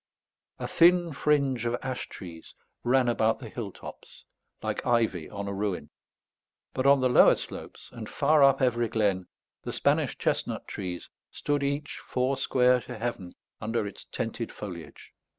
[0.57, 4.25] A thin fringe of ash trees ran about the hill tops,
[4.63, 5.91] like ivy on a ruin;
[6.73, 9.27] but, on the lower slopes, and far up every glen,
[9.61, 15.11] the Spanish chestnut trees stood each four square to heaven under its tented foliage.